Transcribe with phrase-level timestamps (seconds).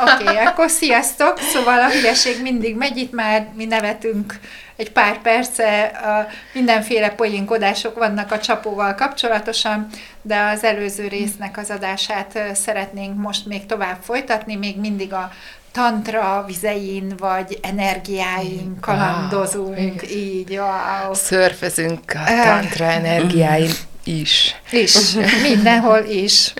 [0.00, 1.38] Oké, okay, akkor sziasztok!
[1.38, 4.38] Szóval a hülyeség mindig megy, itt már mi nevetünk
[4.76, 9.86] egy pár perce, a mindenféle poénkodások vannak a csapóval kapcsolatosan,
[10.22, 15.32] de az előző résznek az adását szeretnénk most még tovább folytatni, még mindig a
[15.72, 21.14] tantra vizein, vagy energiáink kalandozunk, wow, így, wow.
[21.14, 23.70] Szörfezünk a tantra energiáin
[24.04, 24.54] is.
[24.70, 24.94] Is,
[25.42, 26.52] mindenhol is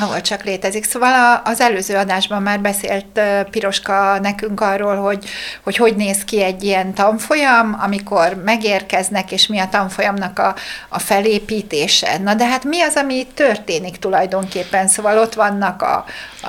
[0.00, 0.84] ahol csak létezik.
[0.84, 5.24] Szóval az előző adásban már beszélt Piroska nekünk arról, hogy,
[5.62, 10.54] hogy hogy néz ki egy ilyen tanfolyam, amikor megérkeznek, és mi a tanfolyamnak a,
[10.88, 12.18] a felépítése.
[12.18, 14.88] Na de hát mi az, ami történik tulajdonképpen?
[14.88, 16.04] Szóval ott vannak a,
[16.42, 16.46] a,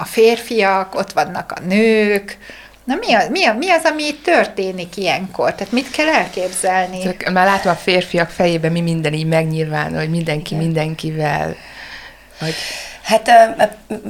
[0.00, 2.38] a férfiak, ott vannak a nők,
[2.88, 5.54] Na mi az, mi, az, mi az, ami történik ilyenkor?
[5.54, 7.02] Tehát mit kell elképzelni?
[7.02, 11.56] Csak már látom a férfiak fejében, mi minden így megnyilvánul, hogy mindenki mindenkivel.
[12.40, 12.54] Vagy...
[13.08, 13.30] Hát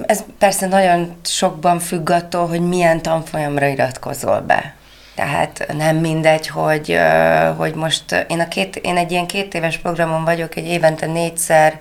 [0.06, 4.74] ez persze nagyon sokban függ attól, hogy milyen tanfolyamra iratkozol be.
[5.14, 6.98] Tehát nem mindegy, hogy,
[7.56, 11.80] hogy most én, a két, én egy ilyen két éves programon vagyok, egy évente négyszer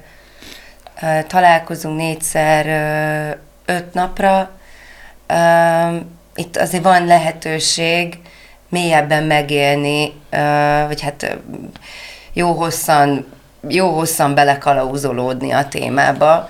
[1.28, 2.66] találkozunk, négyszer
[3.66, 4.50] öt napra.
[6.36, 8.18] Itt azért van lehetőség
[8.70, 10.14] mélyebben megélni,
[10.88, 11.38] vagy hát
[12.34, 13.34] jó hosszan,
[13.68, 16.50] jó hosszan belekalauzolódni a témába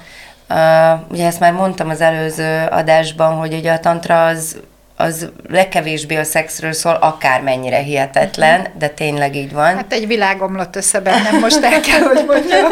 [0.49, 4.57] Uh, ugye ezt már mondtam az előző adásban, hogy ugye a tantra az,
[4.95, 8.77] az legkevésbé a szexről szól, akármennyire hihetetlen, uh-huh.
[8.77, 9.75] de tényleg így van.
[9.75, 12.71] Hát egy világ omlott össze bennem, most el kell, hogy mondjam.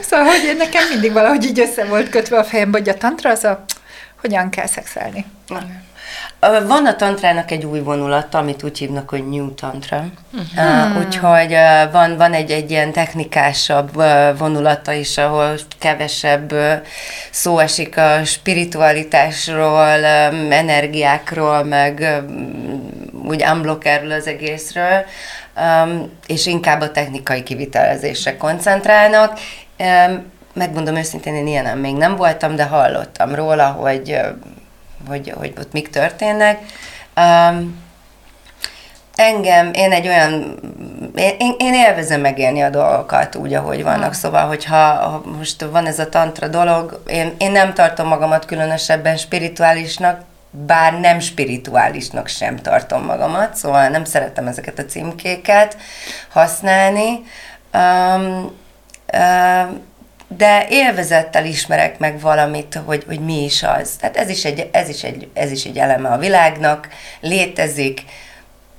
[0.00, 3.44] Szóval, hogy nekem mindig valahogy így össze volt kötve a fejem, hogy a tantra az
[3.44, 3.64] a
[4.20, 5.24] hogyan kell szexelni.
[5.48, 5.68] Uh-huh.
[6.66, 10.04] Van a tantrának egy új vonulata, amit úgy hívnak, hogy New Tantra.
[10.32, 10.96] Uh-huh.
[10.96, 16.54] Uh, úgyhogy uh, van, van egy, egy ilyen technikásabb uh, vonulata is, ahol kevesebb
[17.30, 22.90] szó esik a spiritualitásról, um, energiákról, meg um,
[23.28, 25.04] úgy unblock erről az egészről,
[25.56, 29.38] um, és inkább a technikai kivitelezésre koncentrálnak.
[30.52, 34.20] Megmondom őszintén, én ilyenem még nem voltam, de hallottam róla, hogy
[35.06, 36.60] hogy, hogy ott mik történnek.
[37.16, 37.86] Um,
[39.18, 40.58] engem, én egy olyan,
[41.16, 45.98] én, én élvezem megélni a dolgokat úgy, ahogy vannak, szóval, hogyha ha most van ez
[45.98, 50.20] a tantra dolog, én, én nem tartom magamat különösebben spirituálisnak,
[50.50, 55.76] bár nem spirituálisnak sem tartom magamat, szóval nem szeretem ezeket a címkéket
[56.28, 57.22] használni.
[57.72, 58.56] Um,
[59.12, 59.87] um,
[60.28, 63.90] de élvezettel ismerek meg valamit, hogy, hogy mi is az.
[63.90, 66.88] Tehát ez is, egy, ez, is egy, ez is egy eleme a világnak,
[67.20, 68.04] létezik,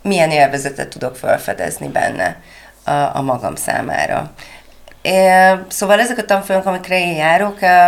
[0.02, 2.42] milyen élvezetet tudok felfedezni benne
[2.84, 4.32] a, a magam számára.
[5.02, 5.30] É,
[5.68, 7.88] szóval ezek a tanfolyamok, amikre én járok, a,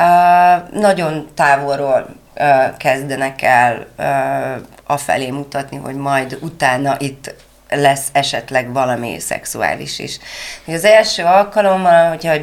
[0.00, 7.34] a, nagyon távolról a, kezdenek el a, afelé mutatni, hogy majd utána itt
[7.70, 10.18] lesz esetleg valami szexuális is.
[10.66, 12.34] Az első alkalommal, hogyha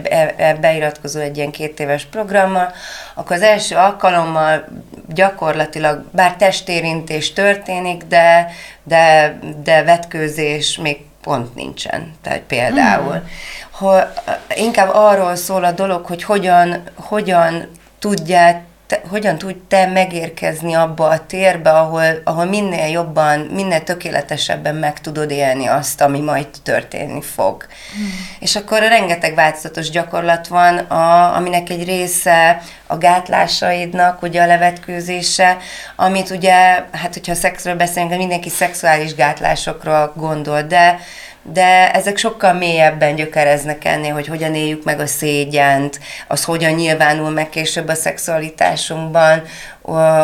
[0.61, 2.71] beiratkozol egy ilyen két éves programmal,
[3.13, 4.65] akkor az első alkalommal
[5.07, 8.51] gyakorlatilag, bár testérintés történik, de,
[8.83, 12.13] de, de vetkőzés még pont nincsen.
[12.21, 13.11] Tehát például.
[13.11, 13.29] Hmm.
[13.71, 14.13] Ha,
[14.55, 21.07] inkább arról szól a dolog, hogy hogyan, hogyan tudják te, hogyan tudj te megérkezni abba
[21.07, 27.21] a térbe, ahol, ahol minél jobban, minél tökéletesebben meg tudod élni azt, ami majd történni
[27.21, 27.65] fog.
[27.99, 28.05] Mm.
[28.39, 35.57] És akkor rengeteg változatos gyakorlat van, a, aminek egy része a gátlásaidnak, ugye a levetkőzése,
[35.95, 36.53] amit ugye,
[36.91, 40.99] hát hogyha szexről beszélünk, mindenki szexuális gátlásokról gondol, de
[41.53, 47.29] de ezek sokkal mélyebben gyökereznek ennél, hogy hogyan éljük meg a szégyent, az hogyan nyilvánul
[47.29, 49.41] meg később a szexualitásunkban,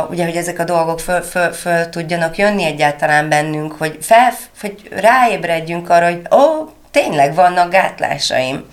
[0.10, 4.90] ugye, hogy ezek a dolgok föl, föl, föl tudjanak jönni egyáltalán bennünk, hogy, fel, hogy
[4.92, 8.66] ráébredjünk arra, hogy ó, tényleg vannak gátlásaim.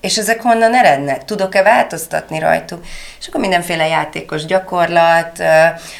[0.00, 1.24] És ezek honnan erednek?
[1.24, 2.84] Tudok-e változtatni rajtuk?
[3.20, 5.42] És akkor mindenféle játékos gyakorlat,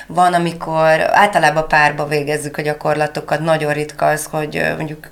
[0.06, 5.11] van, amikor általában párba végezzük a gyakorlatokat, nagyon ritka az, hogy mondjuk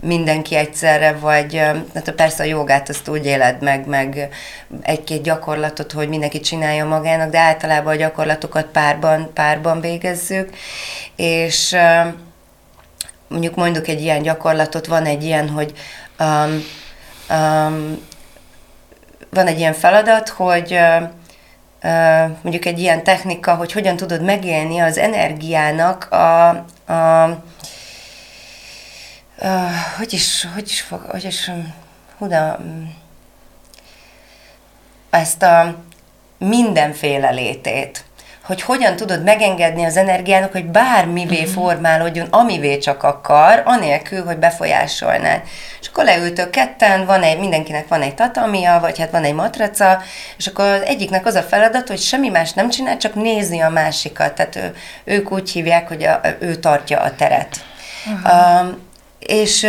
[0.00, 1.56] mindenki egyszerre, vagy
[1.94, 4.28] hát persze a jogát azt úgy éled meg, meg
[4.82, 10.50] egy-két gyakorlatot, hogy mindenki csinálja magának, de általában a gyakorlatokat párban, párban végezzük,
[11.16, 11.76] és
[13.28, 15.72] mondjuk mondjuk egy ilyen gyakorlatot, van egy ilyen, hogy
[16.18, 16.64] um,
[19.30, 20.78] van egy ilyen feladat, hogy
[22.42, 26.48] mondjuk egy ilyen technika, hogy hogyan tudod megélni az energiának a,
[26.92, 27.42] a
[29.38, 31.50] uh, hogy is, hogy is fog, hogy is,
[32.18, 32.58] huda,
[35.10, 35.74] ezt a
[36.38, 38.04] mindenféle létét
[38.48, 41.52] hogy hogyan tudod megengedni az energiának, hogy bármivé uh-huh.
[41.52, 45.42] formálódjon, amivé csak akar, anélkül, hogy befolyásolná.
[45.80, 50.02] És akkor leültök ketten, van egy, mindenkinek van egy tatamia, vagy hát van egy matraca,
[50.36, 53.68] és akkor az egyiknek az a feladat, hogy semmi más nem csinál, csak nézni a
[53.68, 54.34] másikat.
[54.34, 54.74] Tehát ő,
[55.04, 57.64] ők úgy hívják, hogy a, ő tartja a teret.
[58.06, 58.60] Uh-huh.
[58.60, 58.86] Um,
[59.18, 59.66] és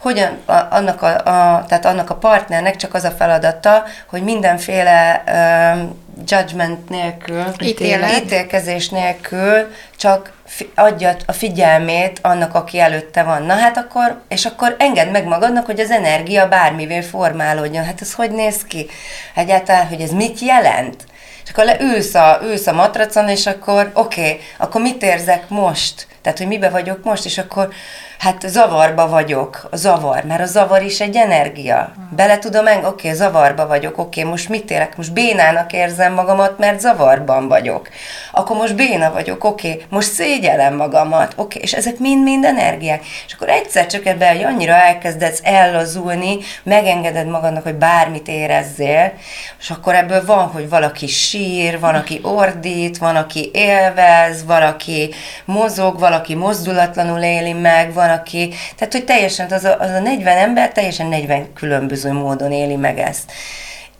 [0.00, 5.22] hogyan a, annak, a, a, tehát annak a partnernek csak az a feladata, hogy mindenféle
[5.26, 5.88] uh,
[6.26, 8.22] judgment nélkül, Ítélet.
[8.22, 10.32] ítélkezés nélkül csak
[10.74, 13.42] adja a figyelmét annak, aki előtte van.
[13.42, 17.84] Na hát akkor, és akkor engedd meg magadnak, hogy az energia bármivé formálódjon.
[17.84, 18.86] Hát ez hogy néz ki?
[19.34, 21.04] Egyáltalán, hogy ez mit jelent?
[21.44, 26.06] És akkor leülsz a, ülsz a matracon, és akkor oké, okay, akkor mit érzek most?
[26.22, 27.72] Tehát, hogy mibe vagyok most, és akkor
[28.20, 31.92] hát zavarba vagyok, a zavar, mert a zavar is egy energia.
[32.16, 34.96] Bele tudom engedni, oké, okay, zavarba vagyok, oké, okay, most mit élek?
[34.96, 37.88] Most bénának érzem magamat, mert zavarban vagyok.
[38.32, 43.04] Akkor most béna vagyok, oké, okay, most szégyelem magamat, oké, okay, és ezek mind-mind energiák.
[43.26, 49.12] És akkor egyszer csak ebben, hogy annyira elkezdesz ellazulni, megengeded magadnak, hogy bármit érezzél,
[49.60, 55.14] és akkor ebből van, hogy valaki sír, van, aki ordít, van, aki élvez, valaki
[55.44, 60.36] mozog, valaki mozdulatlanul éli meg, van, aki, tehát hogy teljesen az a, az a 40
[60.36, 63.32] ember teljesen 40 különböző módon éli meg ezt.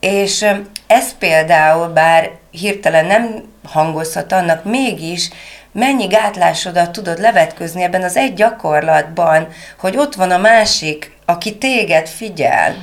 [0.00, 0.46] És
[0.86, 5.30] ez például, bár hirtelen nem hangozhat annak, mégis
[5.72, 9.48] mennyi gátlásodat tudod levetközni ebben az egy gyakorlatban,
[9.78, 12.74] hogy ott van a másik, aki téged figyel.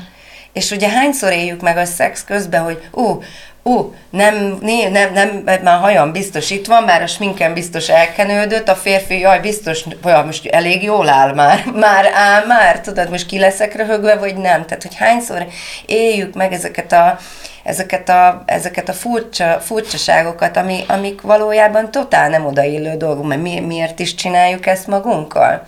[0.53, 3.21] És ugye hányszor éljük meg a szex közben, hogy ó,
[3.68, 8.68] ó, nem, nem, nem, nem, már hajam biztos itt van, már a sminkem biztos elkenődött,
[8.68, 13.25] a férfi, jaj, biztos, olyan most elég jól áll már, már áll már, tudod, most
[13.25, 14.66] ki leszek röhögve, vagy nem.
[14.66, 15.48] Tehát, hogy hányszor
[15.86, 17.19] éljük meg ezeket a,
[17.68, 23.60] ezeket a, ezeket a furcsa, furcsaságokat, ami, amik valójában totál nem odaillő dolgok, mert mi,
[23.60, 25.68] miért is csináljuk ezt magunkkal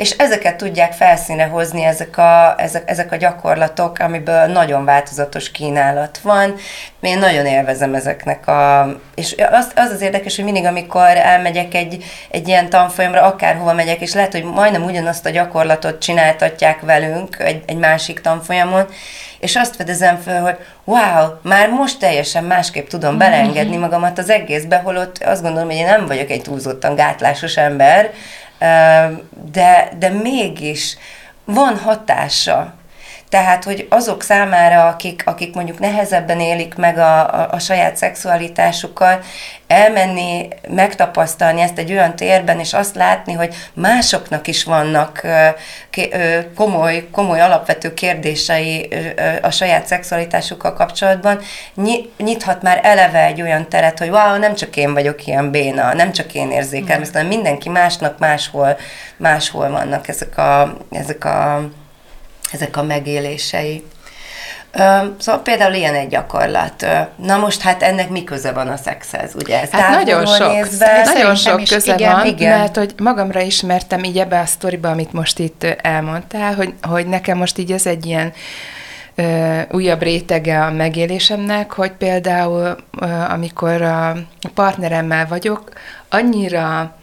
[0.00, 6.18] és ezeket tudják felszíne hozni ezek a, ezek, ezek a gyakorlatok, amiből nagyon változatos kínálat
[6.18, 6.54] van.
[7.00, 8.88] Én nagyon élvezem ezeknek a...
[9.14, 14.00] És az, az az érdekes, hogy mindig, amikor elmegyek egy, egy ilyen tanfolyamra, akárhova megyek,
[14.00, 18.86] és lehet, hogy majdnem ugyanazt a gyakorlatot csináltatják velünk egy, egy másik tanfolyamon,
[19.40, 24.76] és azt fedezem fel, hogy wow, már most teljesen másképp tudom beleengedni magamat az egészbe,
[24.76, 28.10] holott azt gondolom, hogy én nem vagyok egy túlzottan gátlásos ember,
[29.52, 30.96] de, de mégis
[31.44, 32.74] van hatása.
[33.30, 39.24] Tehát, hogy azok számára, akik, akik mondjuk nehezebben élik meg a, a, a saját szexualitásukat,
[39.66, 45.26] elmenni, megtapasztalni ezt egy olyan térben, és azt látni, hogy másoknak is vannak
[46.54, 48.88] komoly, komoly alapvető kérdései
[49.42, 51.40] a saját szexualitásukkal kapcsolatban,
[52.16, 56.12] nyithat már eleve egy olyan teret, hogy wow, nem csak én vagyok ilyen béna, nem
[56.12, 58.76] csak én érzékelem, hanem mindenki másnak máshol,
[59.16, 61.68] máshol vannak ezek a, ezek a,
[62.52, 63.84] ezek a megélései.
[65.18, 66.86] Szóval például ilyen egy gyakorlat.
[67.16, 69.60] Na most hát ennek mi köze van a szexhez, ugye?
[69.60, 72.58] Ez hát nagyon sok, nézve, nagyon sok köze igen, van, igen.
[72.58, 77.38] mert hogy magamra ismertem így ebbe a sztoriba, amit most itt elmondtál, hogy, hogy nekem
[77.38, 78.32] most így ez egy ilyen
[79.14, 84.16] ö, újabb rétege a megélésemnek, hogy például ö, amikor a
[84.54, 85.72] partneremmel vagyok,
[86.08, 86.94] annyira,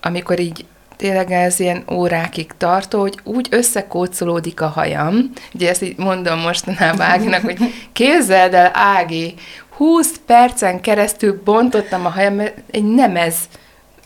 [0.00, 0.64] amikor így
[1.00, 7.06] tényleg ez ilyen órákig tartó, hogy úgy összekócolódik a hajam, ugye ezt így mondom mostanában
[7.06, 7.58] Áginak, hogy
[7.92, 9.34] képzeld el, Ági,
[9.76, 13.36] 20 percen keresztül bontottam a hajam, mert egy nemez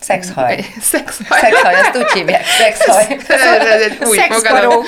[0.05, 0.65] Szexhaj.
[0.81, 1.39] Szexhaj.
[1.39, 3.17] Szexhaj, azt úgy hívják, szexhaj.
[3.27, 4.83] Ez egy új fogalom.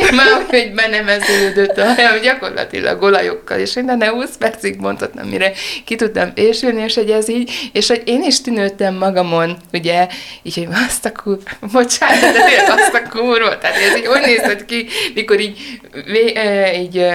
[0.00, 5.52] Én már hogy benemeződött a hajam gyakorlatilag olajokkal, és én ne 20 percig mondhatnám, mire
[5.84, 10.06] ki tudtam fésülni, és hogy ez így, és hogy én is tűnődtem magamon, ugye,
[10.42, 11.38] így, hogy azt a kur,
[11.72, 16.34] bocsánat, de tényleg azt a kurva, tehát ez így úgy nézett ki, mikor így, vé,
[16.80, 17.06] így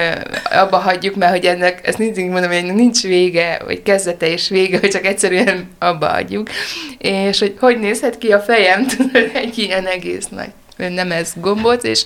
[0.52, 4.80] abba hagyjuk, mert hogy ennek, ezt nincs, mondom, hogy nincs vége, vagy kezdete és vége,
[4.80, 6.50] hogy csak egyszerűen abba hagyjuk,
[6.98, 11.84] és hogy hogy nézhet ki a fejem, tudod, egy ilyen egész nagy nem ez gombóc,
[11.84, 12.04] és,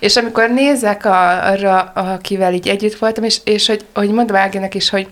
[0.00, 4.74] és amikor nézek a, arra, akivel így együtt voltam, és, és hogy, hogy mondom Áginak
[4.74, 5.06] is, hogy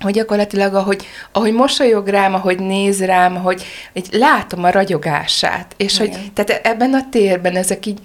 [0.00, 5.98] hogy gyakorlatilag, ahogy, ahogy mosolyog rám, ahogy néz rám, hogy hogy látom a ragyogását, és
[5.98, 6.12] Igen.
[6.12, 7.98] hogy tehát ebben a térben ezek így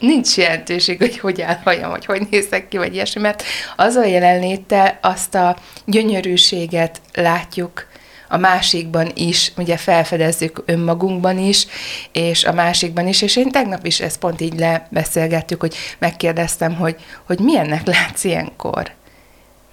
[0.00, 3.42] nincs jelentőség, hogy hogy áll hajam, vagy hogy nézek ki, vagy ilyesmi, mert
[3.76, 7.86] az a jelenléte azt a gyönyörűséget látjuk
[8.32, 11.66] a másikban is, ugye felfedezzük önmagunkban is,
[12.12, 16.96] és a másikban is, és én tegnap is ezt pont így lebeszélgettük, hogy megkérdeztem, hogy,
[17.26, 18.90] hogy milyennek látsz ilyenkor.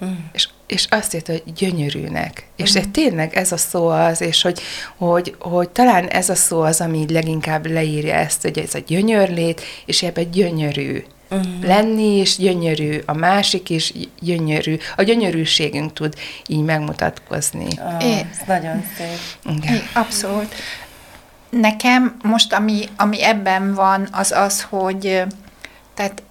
[0.05, 0.13] Mm.
[0.31, 2.43] És, és azt írta, hogy gyönyörűnek.
[2.45, 2.63] Mm.
[2.63, 4.61] És egy, tényleg ez a szó az, és hogy,
[4.97, 8.79] hogy, hogy talán ez a szó az, ami így leginkább leírja ezt, hogy ez a
[8.87, 11.03] gyönyörlét, és ebben gyönyörű.
[11.31, 11.63] Uh-huh.
[11.63, 14.77] Lenni is gyönyörű, a másik is gyönyörű.
[14.95, 16.15] A gyönyörűségünk tud
[16.47, 17.67] így megmutatkozni.
[17.77, 19.55] Oh, é, ez nagyon szép.
[19.55, 19.73] Igen.
[19.73, 20.55] É, abszolút.
[21.49, 25.23] Nekem most, ami, ami ebben van, az az, hogy
[25.93, 26.23] tehát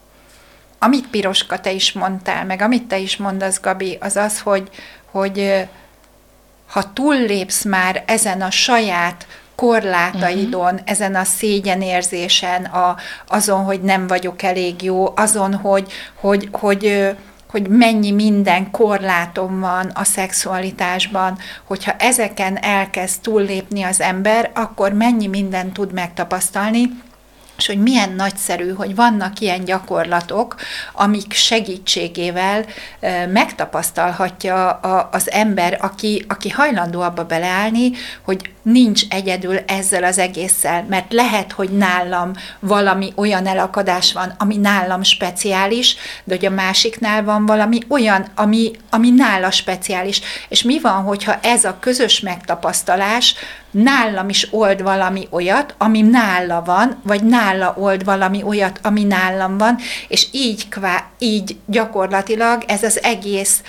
[0.78, 4.69] amit Piroska te is mondtál, meg amit te is mondasz, Gabi, az az, hogy,
[5.11, 5.69] hogy
[6.67, 9.26] ha túllépsz már ezen a saját
[9.59, 10.81] korlátaidon, uh-huh.
[10.85, 12.97] ezen a szégyenérzésen, a,
[13.27, 17.15] azon, hogy nem vagyok elég jó, azon, hogy, hogy, hogy,
[17.50, 25.27] hogy mennyi minden korlátom van a szexualitásban, hogyha ezeken elkezd túllépni az ember, akkor mennyi
[25.27, 26.91] mindent tud megtapasztalni,
[27.59, 30.57] és hogy milyen nagyszerű, hogy vannak ilyen gyakorlatok,
[30.93, 32.65] amik segítségével
[33.33, 34.71] megtapasztalhatja
[35.11, 37.91] az ember, aki, aki hajlandó abba beleállni,
[38.23, 44.57] hogy nincs egyedül ezzel az egésszel, mert lehet, hogy nálam valami olyan elakadás van, ami
[44.57, 50.21] nálam speciális, de hogy a másiknál van valami olyan, ami, ami nála speciális.
[50.49, 53.35] És mi van, hogyha ez a közös megtapasztalás
[53.71, 59.59] nálam is old valami olyat, ami nála van, vagy nála old valami olyat, ami nálam
[59.59, 59.77] van,
[60.09, 63.63] és így, kvá, így gyakorlatilag ez az egész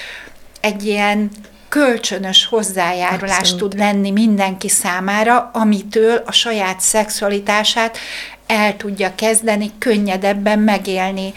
[0.61, 1.31] egy ilyen
[1.69, 3.59] kölcsönös hozzájárulás Abszolút.
[3.59, 7.97] tud lenni mindenki számára, amitől a saját szexualitását
[8.47, 11.33] el tudja kezdeni könnyedebben megélni,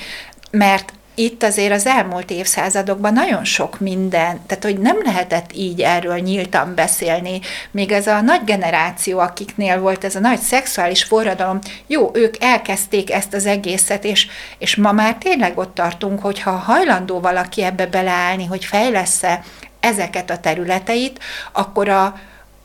[0.51, 6.19] mert itt azért az elmúlt évszázadokban nagyon sok minden, tehát hogy nem lehetett így erről
[6.19, 12.11] nyíltan beszélni, még ez a nagy generáció, akiknél volt ez a nagy szexuális forradalom, jó,
[12.13, 14.27] ők elkezdték ezt az egészet, és,
[14.59, 19.43] és ma már tényleg ott tartunk, hogyha hajlandó valaki ebbe beleállni, hogy fejlesz-e
[19.83, 21.19] ezeket a területeit,
[21.53, 22.05] akkor a,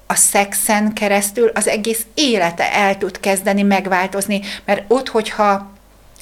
[0.07, 5.75] a szexen keresztül az egész élete el tud kezdeni megváltozni, mert ott, hogyha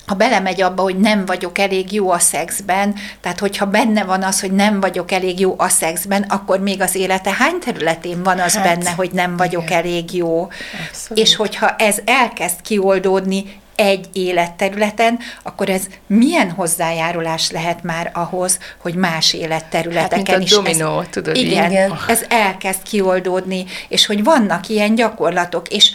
[0.06, 4.42] ha belemegy abba, hogy nem vagyok elég jó a szexben, tehát hogyha benne van az,
[4.42, 8.56] hogy nem vagyok elég jó a szexben, akkor még az élete hány területén van az
[8.56, 9.78] hát, benne, hogy nem vagyok igen.
[9.78, 10.48] elég jó.
[10.90, 11.24] Abszolút.
[11.24, 18.96] És hogyha ez elkezd kioldódni egy életterületen, akkor ez milyen hozzájárulás lehet már ahhoz, hogy
[18.96, 24.06] más életterületeken hát, mint a is dominó, ez, tudod, igen, igen, ez elkezd kioldódni, és
[24.06, 25.92] hogy vannak ilyen gyakorlatok, és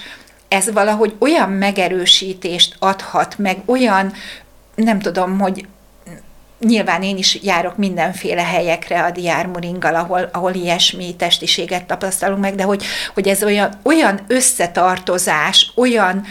[0.49, 4.13] ez valahogy olyan megerősítést adhat, meg olyan,
[4.75, 5.67] nem tudom, hogy
[6.61, 12.63] nyilván én is járok mindenféle helyekre a diármuringgal, ahol, ahol ilyesmi testiséget tapasztalunk meg, de
[12.63, 12.85] hogy,
[13.15, 16.25] hogy ez olyan, olyan összetartozás, olyan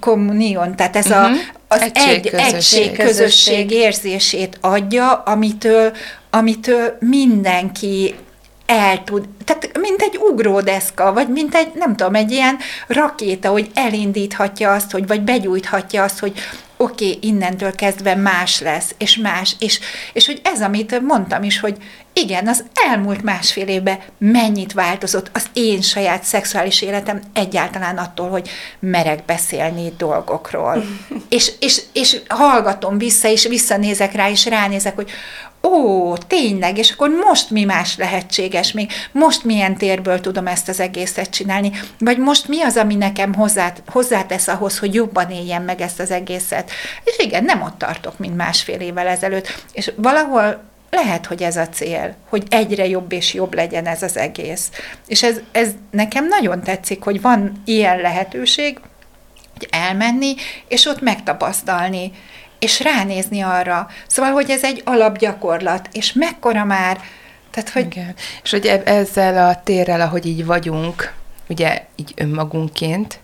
[0.00, 1.24] kommunion, tehát ez uh-huh.
[1.24, 1.38] a, mhm.
[1.68, 2.80] az egység, egy, közösség.
[2.82, 5.92] egység közösség érzését adja, amitől,
[6.30, 8.14] amitől mindenki
[8.66, 13.70] el tud, tehát mint egy ugródeszka, vagy mint egy, nem tudom, egy ilyen rakéta, hogy
[13.74, 16.38] elindíthatja azt, hogy, vagy begyújthatja azt, hogy
[16.76, 19.80] oké, okay, innentől kezdve más lesz, és más, és,
[20.12, 21.76] és hogy ez, amit mondtam is, hogy
[22.12, 28.48] igen, az elmúlt másfél évben mennyit változott az én saját szexuális életem egyáltalán attól, hogy
[28.80, 30.84] merek beszélni dolgokról.
[31.28, 35.10] és, és, és hallgatom vissza, és visszanézek rá, és ránézek, hogy
[35.64, 40.80] ó, tényleg, és akkor most mi más lehetséges még, most milyen térből tudom ezt az
[40.80, 45.80] egészet csinálni, vagy most mi az, ami nekem hozzá, hozzátesz ahhoz, hogy jobban éljem meg
[45.80, 46.70] ezt az egészet.
[47.04, 51.68] És igen, nem ott tartok, mint másfél évvel ezelőtt, és valahol lehet, hogy ez a
[51.68, 54.70] cél, hogy egyre jobb és jobb legyen ez az egész.
[55.06, 58.78] És ez, ez nekem nagyon tetszik, hogy van ilyen lehetőség,
[59.58, 60.34] hogy elmenni,
[60.68, 62.12] és ott megtapasztalni,
[62.64, 63.88] és ránézni arra.
[64.06, 67.00] Szóval, hogy ez egy alapgyakorlat, és mekkora már,
[67.50, 67.86] tehát, hogy...
[67.86, 68.14] Igen.
[68.42, 71.12] És hogy ezzel a térrel, ahogy így vagyunk,
[71.48, 73.18] ugye így önmagunként,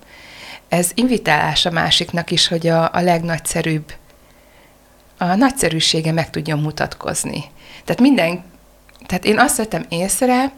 [0.69, 3.93] ez invitálás a másiknak is, hogy a, a legnagyszerűbb,
[5.19, 7.45] a nagyszerűsége meg tudjon mutatkozni.
[7.85, 8.45] Tehát minden,
[9.07, 10.53] tehát én azt vettem észre,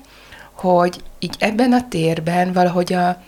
[0.52, 3.22] hogy így ebben a térben valahogy a,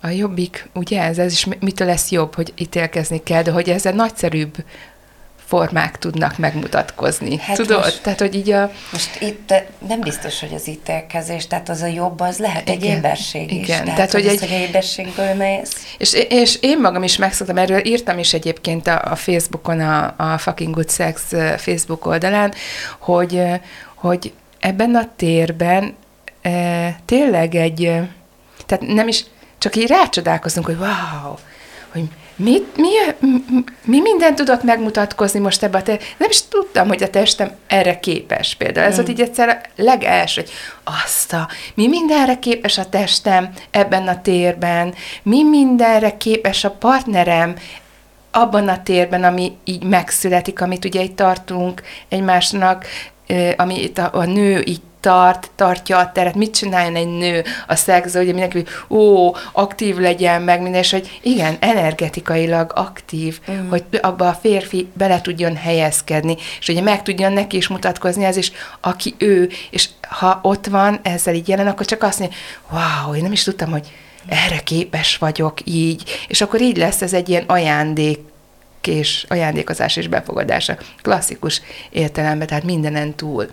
[0.00, 3.92] a jobbik, ugye ez, ez is mitől lesz jobb, hogy ítélkezni kell, de hogy ezzel
[3.92, 4.54] nagyszerűbb
[5.50, 7.38] formák tudnak megmutatkozni.
[7.38, 7.78] Hát Tudod?
[7.78, 8.70] Most, tehát, hogy így a...
[8.92, 9.54] Most itt
[9.88, 13.68] nem biztos, hogy az ítélkezés, tehát az a jobb, az lehet igen, egy éberség is.
[13.68, 14.40] Igen, tehát, tehát hogy, hogy, egy...
[14.40, 15.72] hogy éberségből mész.
[15.98, 20.38] És, és én magam is megszoktam, erről írtam is egyébként a, a Facebookon, a, a
[20.38, 21.22] Fucking Good Sex
[21.56, 22.52] Facebook oldalán,
[22.98, 23.42] hogy,
[23.94, 25.94] hogy ebben a térben
[26.42, 27.92] e, tényleg egy,
[28.66, 29.24] tehát nem is,
[29.60, 31.34] csak így rácsodálkozunk, hogy wow,
[31.92, 32.04] hogy
[32.36, 32.88] mit, mi,
[33.84, 35.98] mi minden tudott megmutatkozni most ebbe a te...
[36.16, 38.86] Nem is tudtam, hogy a testem erre képes például.
[38.86, 38.96] Ez mm.
[38.96, 40.50] volt így egyszer legelső, hogy
[41.02, 47.54] azt a, mi mindenre képes a testem ebben a térben, mi mindenre képes a partnerem
[48.30, 52.86] abban a térben, ami így megszületik, amit ugye itt tartunk egymásnak,
[53.56, 57.74] ami itt a, a nő így tart, tartja a teret, mit csináljon egy nő a
[57.74, 63.68] szexze, hogy mindenki, ó, aktív legyen meg minden, és hogy igen, energetikailag aktív, mm.
[63.68, 68.36] hogy abba a férfi bele tudjon helyezkedni, és ugye meg tudjon neki is mutatkozni ez
[68.36, 72.36] is, aki ő, és ha ott van ezzel így jelen, akkor csak azt mondja,
[72.70, 73.92] wow, én nem is tudtam, hogy
[74.28, 78.29] erre képes vagyok így, és akkor így lesz ez egy ilyen ajándék
[78.86, 80.76] és ajándékozás és befogadása.
[81.02, 83.50] Klasszikus értelemben, tehát mindenen túl.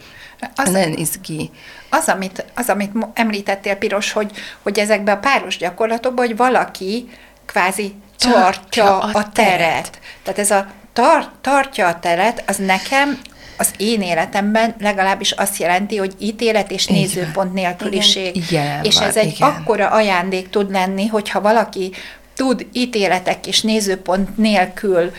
[0.55, 1.51] Az, nagyon izgi.
[1.89, 4.31] Az amit, az, amit említettél, Piros, hogy,
[4.63, 7.09] hogy ezekben a páros gyakorlatokban, hogy valaki
[7.45, 9.57] kvázi tartja, tartja a, a teret.
[9.57, 9.99] teret.
[10.23, 13.19] Tehát ez a tar, tartja a teret, az nekem
[13.57, 16.99] az én életemben legalábbis azt jelenti, hogy ítélet és Igen.
[16.99, 18.35] nézőpont nélküliség.
[18.35, 18.83] Igen.
[18.83, 19.49] és ez egy Igen.
[19.49, 21.91] akkora ajándék tud lenni, hogyha valaki
[22.37, 25.11] tud ítéletek és nézőpont nélkül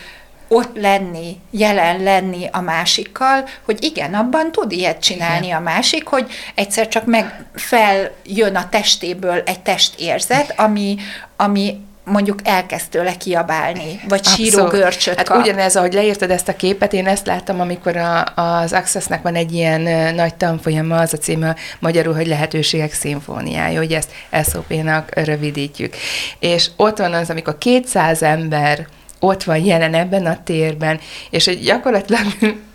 [0.47, 5.57] ott lenni, jelen lenni a másikkal, hogy igen, abban tud ilyet csinálni igen.
[5.57, 10.97] a másik, hogy egyszer csak meg feljön a testéből egy testérzet, ami,
[11.35, 11.79] ami
[12.09, 15.41] mondjuk elkezd tőle kiabálni, vagy síró görcsöt hát kap.
[15.41, 19.53] ugyanez, ahogy leírtad ezt a képet, én ezt láttam, amikor a, az Accessnek van egy
[19.53, 24.11] ilyen nagy tanfolyama, az a címe magyarul, hogy lehetőségek szimfóniája, hogy ezt
[24.51, 25.95] SOP-nak rövidítjük.
[26.39, 28.87] És ott van az, amikor 200 ember
[29.19, 32.25] ott van jelen ebben a térben, és hogy gyakorlatilag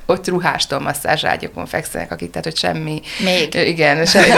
[0.07, 3.01] ott ruhástól masszázságyokon fekszenek, akik, tehát hogy semmi...
[3.19, 3.55] Még.
[3.55, 4.27] Igen, semmi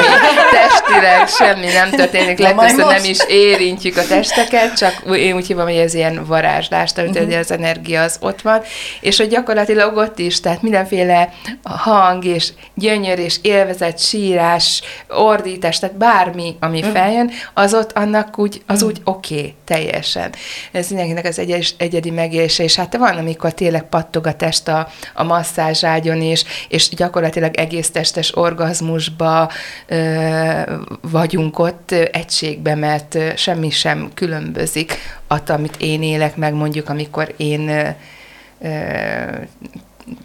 [0.51, 5.77] testileg semmi nem történik, legtöbbször nem is érintjük a testeket, csak én úgy hívom, hogy
[5.77, 7.39] ez ilyen varázslás, tehát uh-huh.
[7.39, 8.63] az energia az ott van,
[9.01, 15.97] és hogy gyakorlatilag ott is, tehát mindenféle hang és gyönyör és élvezet, sírás, ordítás, tehát
[15.97, 16.95] bármi, ami uh-huh.
[16.95, 18.91] feljön, az ott annak úgy, az uh-huh.
[18.91, 20.35] úgy oké, okay, teljesen.
[20.73, 24.89] Ez mindenkinek az egy, egyedi megélése, és hát van, amikor tényleg pattog a test a,
[25.15, 29.51] a massz masszázságyon is, és gyakorlatilag egész testes orgazmusba
[29.87, 30.61] ö,
[31.01, 34.93] vagyunk ott egységbe, mert semmi sem különbözik
[35.27, 38.69] attól, amit én élek meg, mondjuk amikor én ö,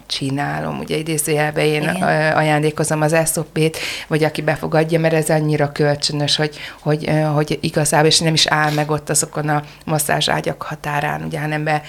[0.06, 2.32] csinálom, ugye idézőjelben én Igen.
[2.32, 8.18] ajándékozom az SOP-t, vagy aki befogadja, mert ez annyira kölcsönös, hogy, hogy, hogy igazából, és
[8.18, 11.82] nem is áll meg ott azokon a masszázságyak határán, ugye, hanem be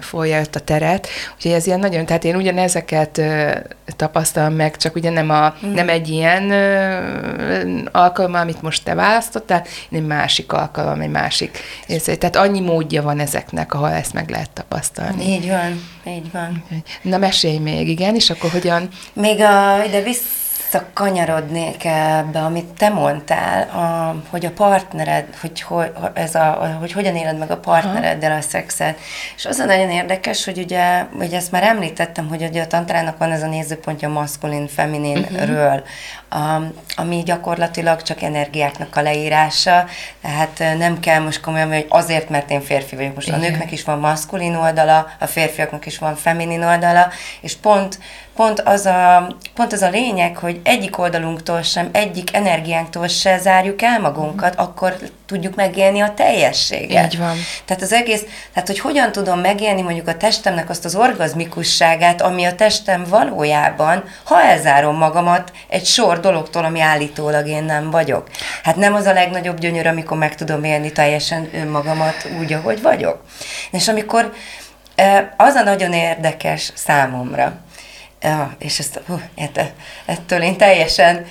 [0.00, 1.08] folyja ott a teret.
[1.34, 3.20] Úgyhogy ez ilyen nagyon, tehát én ugyanezeket
[3.96, 5.72] tapasztalom meg, csak ugye nem, a, mm.
[5.72, 6.52] nem egy ilyen
[7.92, 11.58] alkalom, amit most te választottál, hanem másik alkalom, egy másik.
[12.04, 15.24] Tehát annyi módja van ezeknek, ahol ezt meg lehet tapasztalni.
[15.24, 16.64] Így van, így van.
[17.02, 18.88] Na mesélj még, igen, és akkor hogyan...
[19.12, 20.22] Még a, ide vissza
[20.70, 27.16] visszakanyarodnék ebbe, amit te mondtál, a, hogy a partnered, hogy, hogy, ez a, hogy hogyan
[27.16, 28.98] éled meg a partnereddel a szexet.
[29.36, 33.18] És az a nagyon érdekes, hogy ugye, hogy ezt már említettem, hogy ugye a tantrának
[33.18, 35.82] van ez a nézőpontja maszkulin, femininről,
[36.28, 36.54] uh-huh.
[36.54, 36.62] a,
[36.96, 39.84] ami gyakorlatilag csak energiáknak a leírása,
[40.22, 43.14] tehát nem kell most komolyan, hogy azért, mert én férfi vagyok.
[43.14, 43.40] Most Igen.
[43.40, 47.08] a nőknek is van maszkulin oldala, a férfiaknak is van feminin oldala,
[47.40, 47.98] és pont
[48.40, 53.82] pont az a, pont az a lényeg, hogy egyik oldalunktól sem, egyik energiánktól se zárjuk
[53.82, 57.12] el magunkat, akkor tudjuk megélni a teljességet.
[57.12, 57.36] Így van.
[57.64, 62.44] Tehát az egész, tehát hogy hogyan tudom megélni mondjuk a testemnek azt az orgazmikusságát, ami
[62.44, 68.28] a testem valójában, ha elzárom magamat egy sor dologtól, ami állítólag én nem vagyok.
[68.62, 73.24] Hát nem az a legnagyobb gyönyör, amikor meg tudom élni teljesen önmagamat úgy, ahogy vagyok.
[73.70, 74.32] És amikor
[75.36, 77.60] az a nagyon érdekes számomra,
[78.22, 79.20] Ja, és ezt, hú,
[80.06, 81.26] ettől én teljesen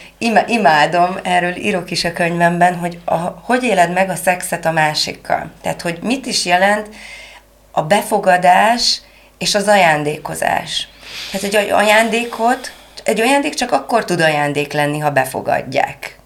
[0.47, 5.52] imádom, erről írok is a könyvemben, hogy a, hogy éled meg a szexet a másikkal.
[5.62, 6.89] Tehát, hogy mit is jelent
[7.71, 9.02] a befogadás
[9.38, 10.88] és az ajándékozás.
[11.32, 12.73] Tehát egy ajándékot,
[13.04, 16.17] egy ajándék csak akkor tud ajándék lenni, ha befogadják.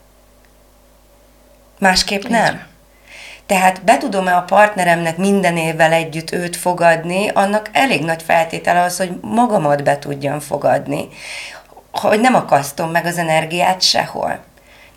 [1.80, 2.73] Másképp nem.
[3.46, 8.98] Tehát be tudom-e a partneremnek minden évvel együtt őt fogadni, annak elég nagy feltétele az,
[8.98, 11.08] hogy magamat be tudjam fogadni,
[11.92, 14.40] hogy nem akasztom meg az energiát sehol.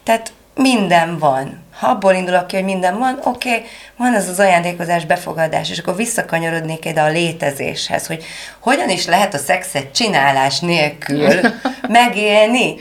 [0.02, 1.64] Tehát minden van.
[1.78, 3.64] Ha abból indulok ki, hogy minden van, oké, okay,
[3.96, 8.24] van ez az ajándékozás, befogadás, és akkor visszakanyarodnék ide a létezéshez, hogy
[8.58, 11.40] hogyan is lehet a szexet csinálás nélkül
[11.88, 12.74] megélni.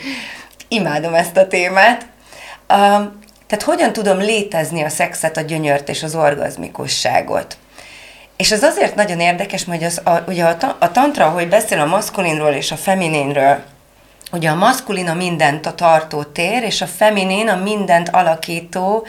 [0.67, 2.05] Imádom ezt a témát.
[2.69, 7.57] Um, tehát hogyan tudom létezni a szexet, a gyönyört és az orgazmikusságot?
[8.37, 11.85] És ez azért nagyon érdekes, hogy az, a, ugye a, a tantra, hogy beszél a
[11.85, 13.63] maszkulinról és a femininről,
[14.31, 19.05] Ugye a maszkulin a mindent a tartó tér, és a feminin a mindent alakító,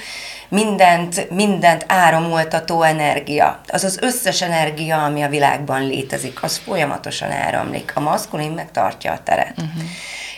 [0.49, 3.61] mindent, mindent áramoltató energia.
[3.69, 7.93] Az az összes energia, ami a világban létezik, az folyamatosan áramlik.
[7.95, 9.55] A maszkulin megtartja a teret.
[9.57, 9.83] Uh-huh.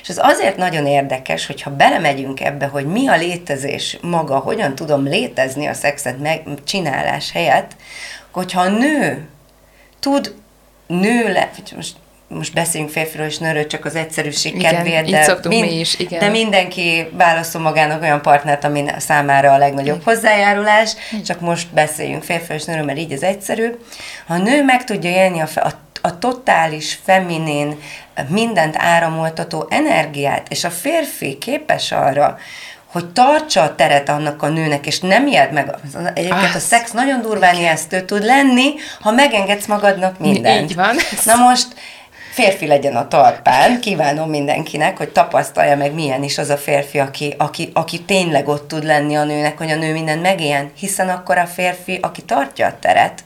[0.09, 5.05] És ez azért nagyon érdekes, hogyha belemegyünk ebbe, hogy mi a létezés maga, hogyan tudom
[5.05, 7.77] létezni a szexet meg, csinálás helyett,
[8.31, 9.29] hogyha a nő
[9.99, 10.35] tud
[10.87, 11.97] nő le, most
[12.29, 16.18] most beszéljünk férfiról és nőről csak az egyszerűség igen, kedvéért, de, mind, mi is, igen.
[16.18, 20.14] de mindenki válaszol magának olyan partnert, ami számára a legnagyobb igen.
[20.14, 20.92] hozzájárulás,
[21.25, 23.71] csak most beszéljünk férfiról és nőről, mert így az egyszerű.
[24.27, 27.80] Ha a nő meg tudja élni a, a, a totális feminin,
[28.28, 32.38] mindent áramoltató energiát, és a férfi képes arra,
[32.87, 35.74] hogy tartsa a teret annak a nőnek, és nem ijed meg.
[36.14, 40.70] Egyébként a szex nagyon durván ijesztő tud lenni, ha megengedsz magadnak mindent.
[40.70, 40.96] Így van.
[41.24, 41.66] Na most
[42.32, 47.34] férfi legyen a talpán, kívánom mindenkinek, hogy tapasztalja meg, milyen is az a férfi, aki,
[47.38, 51.38] aki, aki tényleg ott tud lenni a nőnek, hogy a nő mindent megéljen, hiszen akkor
[51.38, 53.24] a férfi, aki tartja a teret,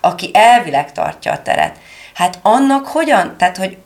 [0.00, 1.76] aki elvileg tartja a teret,
[2.14, 3.76] hát annak hogyan, tehát hogy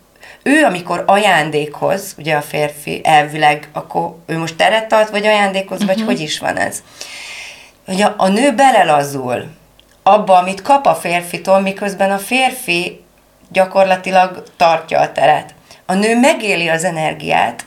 [0.42, 5.86] ő, amikor ajándékhoz, ugye a férfi elvileg, akkor ő most teret tart, vagy ajándékoz, uh-huh.
[5.86, 6.06] vagy mhm.
[6.06, 6.82] hogy is van ez?
[7.86, 9.46] Hogy a, a nő belelazul
[10.02, 13.04] abba, amit kap a férfitól, miközben a férfi
[13.48, 15.54] gyakorlatilag tartja a teret.
[15.86, 17.64] A nő megéli az energiát,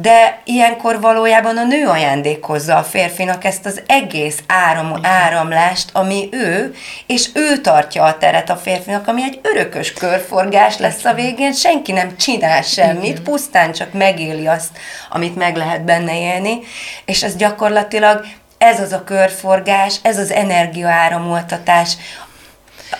[0.00, 6.74] de ilyenkor valójában a nő ajándékozza a férfinak ezt az egész áram, áramlást, ami ő,
[7.06, 11.92] és ő tartja a teret a férfinak, ami egy örökös körforgás lesz a végén, senki
[11.92, 14.78] nem csinál semmit, pusztán csak megéli azt,
[15.10, 16.58] amit meg lehet benne élni,
[17.04, 18.24] és ez gyakorlatilag
[18.58, 21.96] ez az a körforgás, ez az energiaáramoltatás,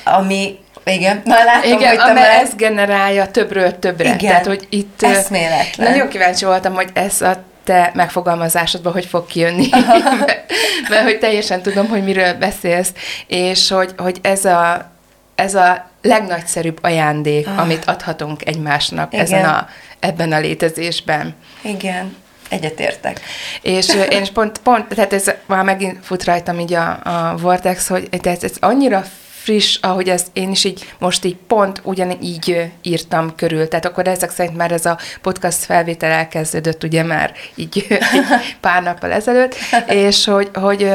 [0.05, 0.59] ami
[0.89, 2.41] igen, már látom, Igen, hogy te már...
[2.41, 4.05] ez generálja többről többre.
[4.05, 5.91] Igen, Tehát, hogy itt eszméletlen.
[5.91, 10.53] Nagyon kíváncsi voltam, hogy ez a te megfogalmazásodban hogy fog kijönni, mert,
[10.91, 12.93] mert hogy teljesen tudom, hogy miről beszélsz,
[13.27, 14.91] és hogy, hogy ez a,
[15.35, 17.59] ez a legnagyszerűbb ajándék, ah.
[17.59, 19.25] amit adhatunk egymásnak Igen.
[19.25, 19.69] ezen a,
[20.01, 21.35] ebben a létezésben.
[21.61, 22.17] Igen.
[22.49, 23.21] Egyetértek.
[23.63, 27.89] És én is pont, pont, tehát ez már megint fut rajtam így a, a Vortex,
[27.89, 29.05] hogy ez, ez annyira
[29.49, 33.69] friss, ahogy ezt én is így most így pont ugyanígy írtam körül.
[33.69, 38.83] Tehát akkor ezek szerint már ez a podcast felvétel elkezdődött ugye már így egy pár
[38.83, 39.55] nappal ezelőtt,
[39.89, 40.91] és hogy, hogy,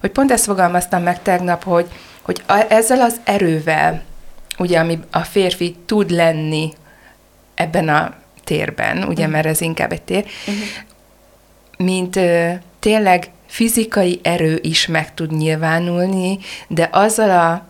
[0.00, 1.86] hogy pont ezt fogalmaztam meg tegnap, hogy,
[2.22, 4.02] hogy ezzel az erővel,
[4.58, 6.72] ugye, ami a férfi tud lenni
[7.54, 9.30] ebben a térben, ugye, uh-huh.
[9.30, 10.64] mert ez inkább egy tér, uh-huh.
[11.76, 17.67] mint uh, tényleg fizikai erő is meg tud nyilvánulni, de azzal a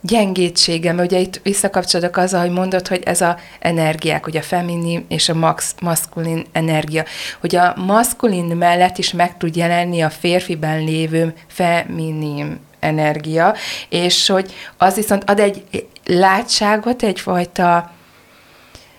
[0.00, 5.28] gyengétségem, ugye itt visszakapcsolok azzal, hogy mondod, hogy ez a energiák, hogy a feminin és
[5.28, 7.04] a max, maszkulin energia,
[7.40, 13.54] hogy a maszkulin mellett is meg tud jelenni a férfiben lévő feminin energia,
[13.88, 15.64] és hogy az viszont ad egy
[16.06, 17.90] látságot, egyfajta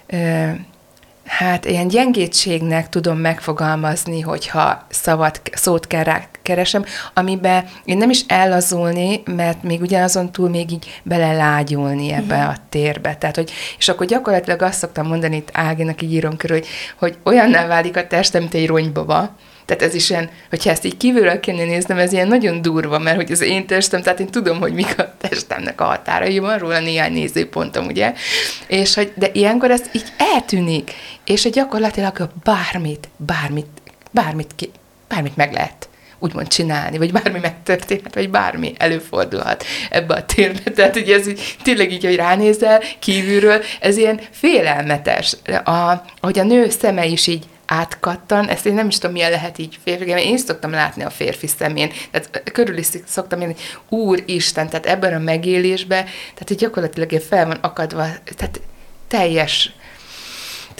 [0.08, 0.50] ö,
[1.26, 8.23] hát ilyen gyengétségnek tudom megfogalmazni, hogyha szavat, szót kell rá keresem, amiben én nem is
[8.27, 12.49] ellazulni, mert még ugyanazon túl még így belelágyulni ebbe uh-huh.
[12.49, 13.15] a térbe.
[13.15, 17.17] Tehát, hogy, és akkor gyakorlatilag azt szoktam mondani itt Áginak, így írom körül, hogy, hogy
[17.23, 21.39] olyanná válik a testem, mint egy ronybaba, tehát ez is ilyen, hogyha ezt így kívülről
[21.39, 24.73] kéne néznem, ez ilyen nagyon durva, mert hogy az én testem, tehát én tudom, hogy
[24.73, 28.13] mik a testemnek a határai, van róla néhány nézőpontom, ugye?
[28.67, 30.91] És hogy, de ilyenkor ez így eltűnik,
[31.25, 33.67] és hogy gyakorlatilag bármit, bármit,
[34.12, 34.69] bármit, ki,
[35.08, 35.89] bármit meg lehet
[36.22, 40.72] úgymond csinálni, vagy bármi megtörténhet, vagy bármi előfordulhat ebbe a térbe.
[40.76, 45.36] Tehát ugye ez így, tényleg így, hogy ránézel kívülről, ez ilyen félelmetes.
[45.64, 49.58] A, ahogy a nő szeme is így átkattan, ezt én nem is tudom, milyen lehet
[49.58, 53.56] így férfi, mert én is szoktam látni a férfi szemén, tehát körül is szoktam érni,
[53.90, 56.04] Úr Isten, tehát ebben a megélésben,
[56.34, 58.06] tehát így gyakorlatilag fel van akadva,
[58.38, 58.62] tehát
[59.08, 59.72] teljes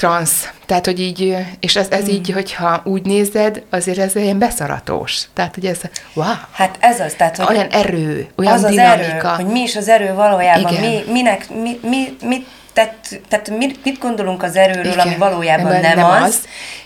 [0.02, 0.50] transz.
[0.66, 2.10] Tehát, hogy így, és ez, ez mm.
[2.10, 5.22] így, hogyha úgy nézed, azért ez ilyen beszaratós.
[5.34, 5.80] Tehát, hogy ez,
[6.14, 6.26] wow.
[6.52, 9.32] Hát ez az, tehát, hogy olyan erő, olyan az dinamika.
[9.32, 10.90] Az erő, hogy mi is az erő valójában, Igen.
[10.90, 12.96] mi, minek, mi, mi, mit tehát,
[13.30, 16.40] tehát mit, mit gondolunk az erőről, Igen, ami valójában nem, nem az, az,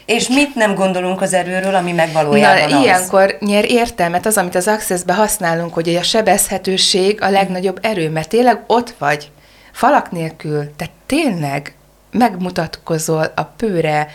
[0.05, 0.41] és Igen.
[0.41, 2.83] mit nem gondolunk az erőről, ami meg valójában Na, az.
[2.83, 8.29] Ilyenkor nyer értelmet az, amit az access használunk, hogy a sebezhetőség a legnagyobb erő, mert
[8.29, 9.31] tényleg ott vagy,
[9.71, 11.75] falak nélkül, tehát tényleg
[12.17, 14.07] megmutatkozol a pőre,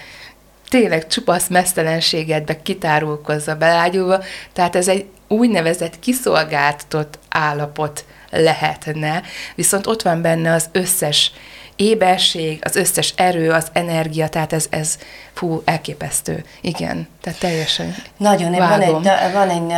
[0.68, 9.22] tényleg csupasz mesztelenségedbe kitárulkozza belágyulva, tehát ez egy úgynevezett kiszolgáltatott állapot lehetne,
[9.54, 11.32] viszont ott van benne az összes
[11.76, 14.98] éberség, az összes erő, az energia, tehát ez, ez
[15.32, 16.44] fú, elképesztő.
[16.60, 19.02] Igen, tehát teljesen Nagyon, vágom.
[19.02, 19.72] van egy, van egy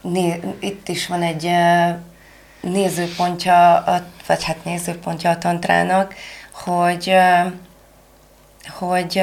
[0.00, 1.50] né, itt is van egy
[2.60, 3.84] nézőpontja,
[4.26, 6.14] vagy hát nézőpontja a tantrának,
[6.64, 7.14] hogy
[8.68, 9.22] hogy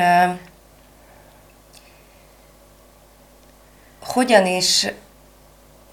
[3.99, 4.87] hogyan is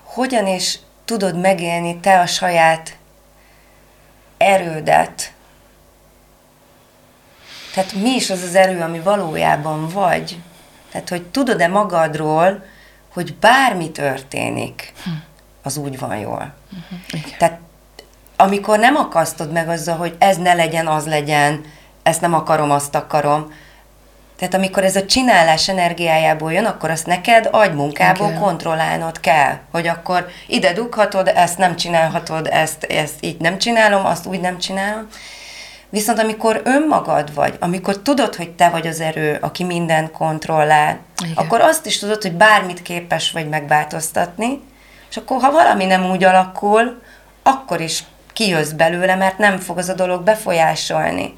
[0.03, 2.97] hogyan is tudod megélni te a saját
[4.37, 5.33] erődet.
[7.75, 10.39] Tehát mi is az az erő, ami valójában vagy?
[10.91, 12.65] Tehát, hogy tudod-e magadról,
[13.13, 15.11] hogy bármi történik, hm.
[15.63, 16.55] az úgy van jól.
[16.73, 17.37] Uh-huh.
[17.39, 17.61] Tehát
[18.37, 21.65] amikor nem akasztod meg azzal, hogy ez ne legyen, az legyen,
[22.03, 23.53] ezt nem akarom, azt akarom,
[24.39, 28.39] tehát amikor ez a csinálás energiájából jön, akkor azt neked agymunkából okay.
[28.39, 34.27] kontrollálnod kell, hogy akkor ide dughatod, ezt nem csinálhatod, ezt, ezt így nem csinálom, azt
[34.27, 35.07] úgy nem csinálom.
[35.89, 41.37] Viszont amikor önmagad vagy, amikor tudod, hogy te vagy az erő, aki mindent kontrollál, Igen.
[41.37, 44.61] akkor azt is tudod, hogy bármit képes vagy megváltoztatni,
[45.11, 47.03] és akkor ha valami nem úgy alakul,
[47.43, 51.35] akkor is kijössz belőle, mert nem fog az a dolog befolyásolni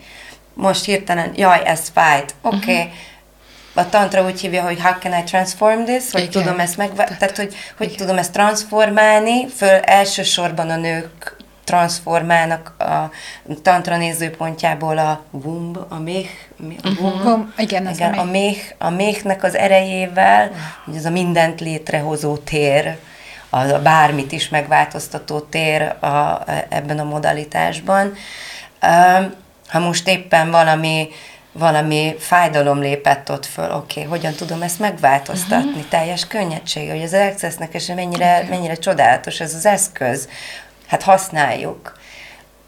[0.57, 2.75] most hirtelen, jaj, ez fájt, oké, okay.
[2.75, 2.93] uh-huh.
[3.79, 6.43] A tantra úgy hívja, hogy how can I transform this, hogy Igen.
[6.43, 13.11] tudom ezt meg, tehát hogy, hogy tudom ezt transformálni, föl elsősorban a nők transformálnak a
[13.63, 16.29] tantra nézőpontjából a womb, a méh,
[16.83, 17.05] a mhm.
[17.05, 17.49] womb, uh-huh.
[17.57, 20.51] igen, igen a, méh, a méhnek az erejével,
[20.85, 22.97] hogy ez a mindent létrehozó tér,
[23.57, 28.15] a, a bármit is megváltoztató tér a, ebben a modalitásban.
[29.69, 31.09] Ha most éppen valami,
[31.53, 35.89] valami fájdalom lépett ott föl, oké, okay, hogyan tudom ezt megváltoztatni, uh-huh.
[35.89, 38.49] teljes könnyedsége, hogy az accessnek és mennyire, okay.
[38.49, 40.29] mennyire csodálatos ez az eszköz,
[40.87, 41.99] hát használjuk.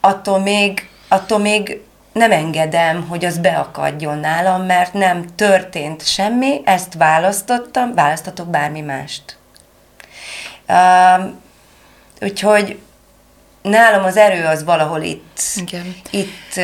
[0.01, 1.81] Attól még, attól még
[2.13, 9.38] nem engedem, hogy az beakadjon nálam, mert nem történt semmi, ezt választottam, választatok bármi mást.
[12.21, 12.79] Úgyhogy
[13.63, 15.95] nálam az erő az valahol itt, Igen.
[16.11, 16.57] itt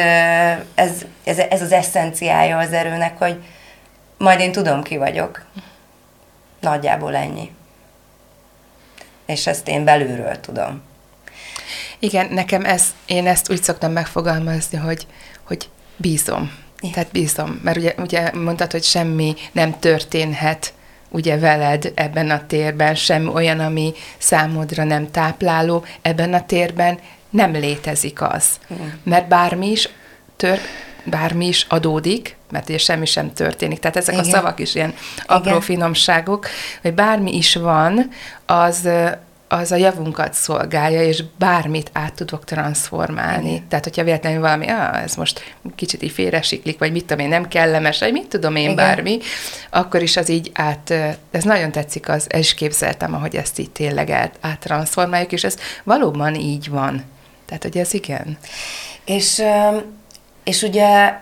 [0.75, 3.43] ez, ez, ez az eszenciája az erőnek, hogy
[4.19, 5.45] majd én tudom, ki vagyok.
[6.61, 7.51] Nagyjából ennyi.
[9.27, 10.83] És ezt én belülről tudom.
[11.99, 15.07] Igen, nekem ez, én ezt úgy szoktam megfogalmazni, hogy,
[15.43, 16.53] hogy bízom.
[16.81, 16.93] Igen.
[16.93, 20.73] Tehát bízom, mert ugye, ugye mondtad, hogy semmi nem történhet
[21.15, 26.99] ugye veled ebben a térben, sem olyan, ami számodra nem tápláló, ebben a térben
[27.31, 28.45] nem létezik az.
[29.03, 29.89] Mert bármi is
[30.37, 30.59] tör,
[31.05, 33.79] bármi is adódik, mert ugye semmi sem történik.
[33.79, 34.27] Tehát ezek Igen.
[34.27, 34.95] a szavak is ilyen
[35.27, 35.61] apró Igen.
[35.61, 36.47] finomságok,
[36.83, 38.11] hogy bármi is van,
[38.47, 38.89] az
[39.55, 43.51] az a javunkat szolgálja, és bármit át tudok transformálni.
[43.51, 43.69] Igen.
[43.69, 47.49] Tehát, hogyha véletlenül valami, ah, ez most kicsit így félresiklik, vagy mit tudom én, nem
[47.49, 48.75] kellemes, vagy mit tudom én, Igen.
[48.75, 49.19] bármi,
[49.71, 50.91] akkor is az így át,
[51.31, 55.57] ez nagyon tetszik, az, ez is képzeltem, ahogy ezt így tényleg át, áttransformáljuk, és ez
[55.85, 57.05] valóban így van.
[57.47, 58.39] Tehát, hogy ez igen.
[59.05, 59.43] És,
[60.45, 61.21] és ugye,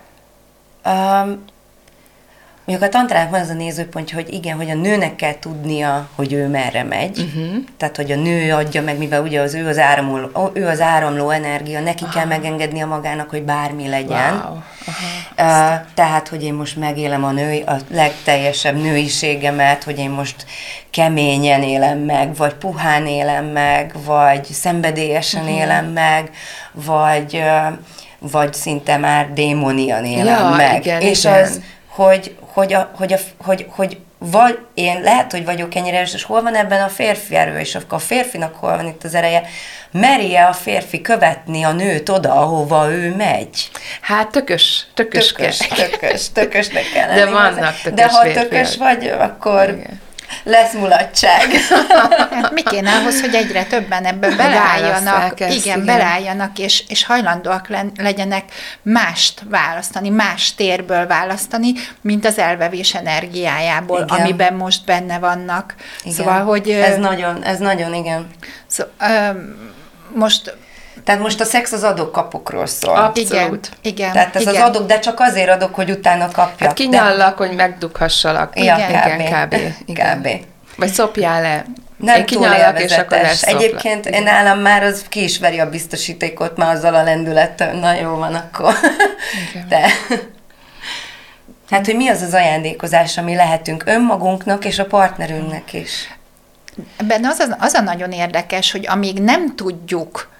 [2.72, 6.32] mondjuk a tantrának van az a nézőpontja, hogy igen, hogy a nőnek kell tudnia, hogy
[6.32, 7.18] ő merre megy.
[7.18, 7.64] Uh-huh.
[7.76, 11.30] Tehát, hogy a nő adja meg, mivel ugye az ő az áramló, ő az áramló
[11.30, 12.12] energia, neki Aha.
[12.12, 14.32] kell a magának, hogy bármi legyen.
[14.32, 14.56] Wow.
[14.86, 15.74] Aha.
[15.76, 20.46] Uh, tehát, hogy én most megélem a nő, a legteljesebb nőiségemet, hogy én most
[20.90, 25.58] keményen élem meg, vagy puhán élem meg, vagy szenvedélyesen uh-huh.
[25.58, 26.30] élem meg,
[26.72, 27.78] vagy uh,
[28.30, 30.80] vagy szinte már démonian élem ja, meg.
[30.80, 31.42] Igen, és igen.
[31.42, 31.60] az,
[31.94, 36.22] hogy, hogy, a, hogy, a, hogy, hogy vagy én lehet, hogy vagyok ennyire erős, és
[36.22, 39.42] hol van ebben a férfi erő, és akkor a férfinak hol van itt az ereje,
[39.90, 43.70] merje a férfi követni a nőt oda, ahova ő megy?
[44.00, 47.14] Hát tökös, tökös, tökös, tökös, tökösnek kell.
[47.14, 49.68] De vannak tökös De ha tökös vagy, akkor...
[49.68, 50.01] Igen
[50.42, 51.46] lesz mulatság.
[52.54, 57.68] Mi kéne ahhoz, hogy egyre többen ebben beleálljanak, ezt, igen, igen, beleálljanak, és, és hajlandóak
[57.96, 58.44] legyenek
[58.82, 64.20] mást választani, más térből választani, mint az elvevés energiájából, igen.
[64.20, 65.74] amiben most benne vannak.
[66.02, 66.16] Igen.
[66.16, 66.70] Szóval, hogy...
[66.70, 68.30] Ez nagyon, ez nagyon, igen.
[68.66, 69.30] Szó, ö,
[70.14, 70.56] most
[71.04, 72.96] tehát most a szex az adok-kapokról szól.
[72.96, 73.22] Abszolút.
[73.22, 74.12] Igen, igen.
[74.12, 74.54] Tehát ez igen.
[74.54, 76.58] az adok, de csak azért adok, hogy utána kapjak.
[76.58, 77.46] Hát kinyallak, de...
[77.46, 78.58] hogy megdughassalak.
[78.58, 79.56] Ja, igen, igen, kb.
[79.86, 80.18] Igen.
[80.18, 80.28] kb.
[80.76, 81.64] Vagy szopjál le.
[81.96, 86.56] Nem én túl és akkor Egyébként én nálam már az ki is veri a biztosítékot,
[86.56, 88.74] már azzal a lendülettel, na jó van akkor.
[89.50, 89.68] Igen.
[89.68, 89.86] De...
[91.70, 96.16] Hát, hogy mi az az ajándékozás, ami lehetünk önmagunknak és a partnerünknek is.
[96.96, 100.31] Ebben az a, az a nagyon érdekes, hogy amíg nem tudjuk,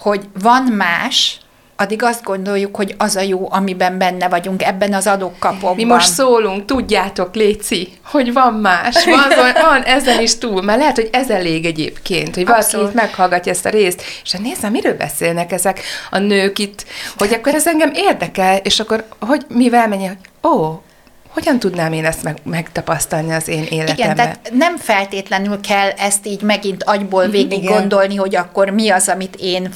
[0.00, 1.40] hogy van más,
[1.76, 5.74] addig azt gondoljuk, hogy az a jó, amiben benne vagyunk, ebben az adókapokban.
[5.74, 9.04] Mi most szólunk, tudjátok, Léci, hogy van más,
[9.36, 13.52] van, van ezen is túl, mert lehet, hogy ez elég egyébként, hogy valaki itt meghallgatja
[13.52, 16.84] ezt a részt, és hát nézze, miről beszélnek ezek a nők itt,
[17.18, 20.82] hogy akkor ez engem érdekel, és akkor hogy mivel menj, hogy ó,
[21.30, 23.94] hogyan tudnám én ezt meg, megtapasztalni az én életemben?
[23.96, 27.78] Igen, tehát nem feltétlenül kell ezt így megint agyból mhm, végig Igen.
[27.78, 29.68] gondolni, hogy akkor mi az, amit én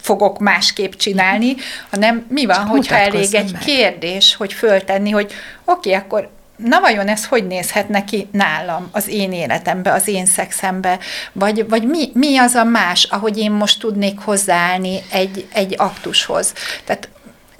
[0.00, 1.54] fogok másképp csinálni,
[1.90, 3.60] hanem mi van, Csak hogyha elég egy meg.
[3.60, 5.32] kérdés, hogy föltenni, hogy
[5.64, 10.26] oké, okay, akkor na vajon ez hogy nézhet neki nálam, az én életembe, az én
[10.26, 10.98] szexembe,
[11.32, 16.52] vagy, vagy mi, mi az a más, ahogy én most tudnék hozzáállni egy, egy aktushoz.
[16.84, 17.08] Tehát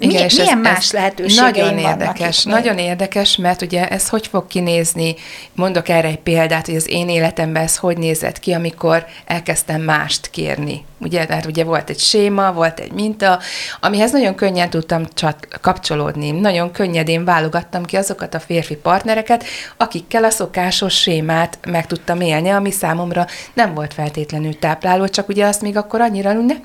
[0.03, 4.27] igen, Mi, és milyen ez, más lehetőségeim Nagyon érdekes, nagyon érdekes, mert ugye ez hogy
[4.27, 5.15] fog kinézni,
[5.55, 10.29] mondok erre egy példát, hogy az én életemben ez hogy nézett ki, amikor elkezdtem mást
[10.29, 10.85] kérni.
[10.99, 13.39] Ugye, tehát ugye volt egy séma, volt egy minta,
[13.79, 16.31] amihez nagyon könnyen tudtam csat, kapcsolódni.
[16.31, 19.43] Nagyon könnyedén válogattam ki azokat a férfi partnereket,
[19.77, 25.45] akikkel a szokásos sémát meg tudtam élni, ami számomra nem volt feltétlenül tápláló, csak ugye
[25.45, 26.63] azt még akkor annyira nem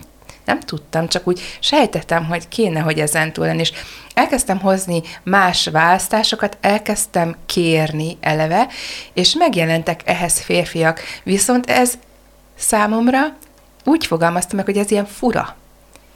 [0.48, 3.60] nem tudtam, csak úgy sejtettem, hogy kéne, hogy ezen túl lenni.
[3.60, 3.72] És
[4.14, 8.68] elkezdtem hozni más választásokat, elkezdtem kérni eleve,
[9.14, 11.00] és megjelentek ehhez férfiak.
[11.22, 11.98] Viszont ez
[12.56, 13.36] számomra
[13.84, 15.56] úgy fogalmaztam meg, hogy ez ilyen fura.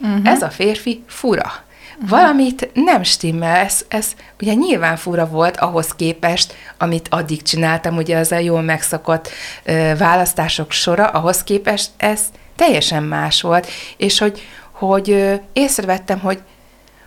[0.00, 0.28] Uh-huh.
[0.28, 1.52] Ez a férfi fura.
[1.94, 2.08] Uh-huh.
[2.08, 8.18] Valamit nem stimmel, ez, ez ugye nyilván fura volt ahhoz képest, amit addig csináltam, ugye
[8.18, 9.28] az a jól megszokott
[9.64, 12.20] ö, választások sora, ahhoz képest ez
[12.62, 16.38] teljesen más volt, és hogy, hogy észrevettem, hogy,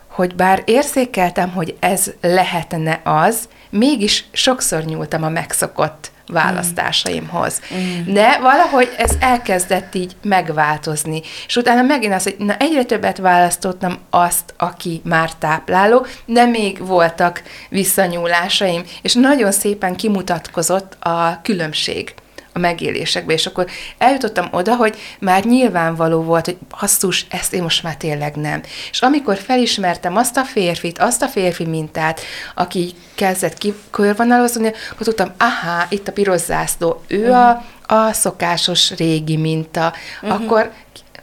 [0.07, 7.61] hogy bár érzékeltem, hogy ez lehetne az, mégis sokszor nyúltam a megszokott választásaimhoz.
[7.73, 8.13] Mm.
[8.13, 11.21] De valahogy ez elkezdett így megváltozni.
[11.47, 16.85] És utána megint az, hogy na, egyre többet választottam azt, aki már tápláló, de még
[16.85, 22.13] voltak visszanyúlásaim, és nagyon szépen kimutatkozott a különbség
[22.55, 27.83] a megélésekbe, és akkor eljutottam oda, hogy már nyilvánvaló volt, hogy basszus, ezt én most
[27.83, 28.61] már tényleg nem.
[28.91, 32.21] És amikor felismertem azt a férfit, azt a férfi mintát,
[32.55, 37.61] aki kezdett kikörvonalozni, akkor tudtam, aha, itt a piros zászló, ő uh-huh.
[37.87, 40.41] a, a szokásos régi minta, uh-huh.
[40.41, 40.71] akkor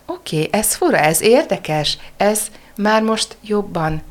[0.07, 2.41] oké, okay, ez fura, ez érdekes, ez
[2.77, 4.03] már most jobban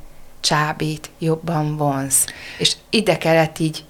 [0.42, 2.26] csábít, jobban vonz.
[2.58, 3.84] És ide kellett így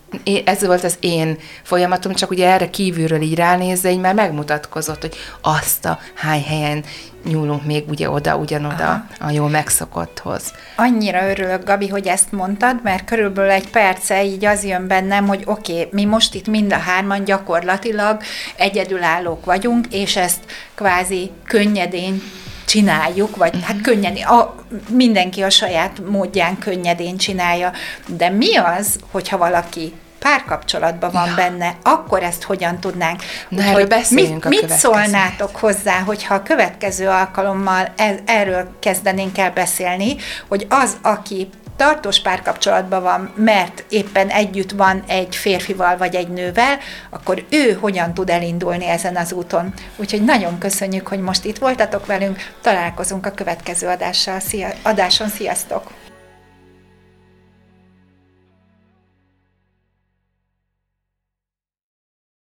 [0.46, 5.16] ez volt az én folyamatom, csak ugye erre kívülről így ránézve, így már megmutatkozott, hogy
[5.42, 6.84] azt a hány helyen
[7.26, 9.06] nyúlunk még ugye oda, ugyanoda Aha.
[9.20, 10.54] a jó megszokotthoz.
[10.76, 15.44] Annyira örülök, Gabi, hogy ezt mondtad, mert körülbelül egy perce így az jön bennem, hogy
[15.46, 18.22] oké, okay, mi most itt mind a hárman gyakorlatilag
[18.56, 20.40] egyedülállók vagyunk, és ezt
[20.76, 22.22] kvázi könnyedén
[22.66, 23.68] csináljuk, vagy uh-huh.
[23.68, 24.56] hát könnyedén, a,
[24.90, 27.72] mindenki a saját módján könnyedén csinálja,
[28.06, 31.36] de mi az, hogyha valaki párkapcsolatban van ja.
[31.36, 33.22] benne, akkor ezt hogyan tudnánk?
[33.50, 40.16] Na, hogy mit, mit szólnátok hozzá, hogyha a következő alkalommal ez, erről kezdenénk el beszélni,
[40.48, 41.50] hogy az, aki
[41.82, 48.14] tartós párkapcsolatban van, mert éppen együtt van egy férfival vagy egy nővel, akkor ő hogyan
[48.14, 49.74] tud elindulni ezen az úton.
[49.96, 54.40] Úgyhogy nagyon köszönjük, hogy most itt voltatok velünk, találkozunk a következő adással.
[54.40, 56.01] Szia, adáson, sziasztok!